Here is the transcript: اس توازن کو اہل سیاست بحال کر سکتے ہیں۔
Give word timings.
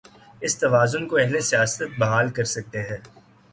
اس 0.41 0.57
توازن 0.59 1.07
کو 1.07 1.17
اہل 1.17 1.39
سیاست 1.41 1.81
بحال 1.99 2.29
کر 2.29 2.43
سکتے 2.43 2.81
ہیں۔ 2.81 2.97